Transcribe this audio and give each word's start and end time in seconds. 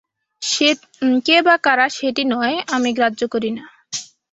কে 1.25 1.37
বা 1.45 1.55
কারা 1.65 1.87
সেটি 1.97 2.23
নেয়, 2.31 2.57
আমি 2.75 2.89
গ্রাহ্য 2.97 3.21
করি 3.33 3.49
না। 3.57 3.65